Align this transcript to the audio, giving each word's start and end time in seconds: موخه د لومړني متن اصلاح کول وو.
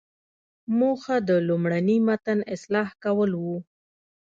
موخه 0.79 1.15
د 1.27 1.29
لومړني 1.47 1.97
متن 2.07 2.39
اصلاح 2.55 2.89
کول 3.03 3.31
وو. 3.41 3.57